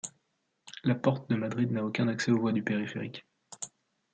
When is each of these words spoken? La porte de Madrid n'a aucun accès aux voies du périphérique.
La 0.83 0.95
porte 0.95 1.29
de 1.29 1.35
Madrid 1.35 1.69
n'a 1.71 1.85
aucun 1.85 2.07
accès 2.07 2.31
aux 2.31 2.39
voies 2.39 2.53
du 2.53 2.63
périphérique. 2.63 3.23